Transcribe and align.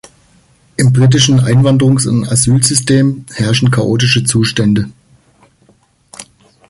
Im 0.77 0.93
britischen 0.93 1.41
Einwanderungs- 1.41 2.07
und 2.07 2.27
Asylsystem 2.27 3.27
herrschen 3.35 3.69
chaotische 3.69 4.23
Zustände. 4.23 4.89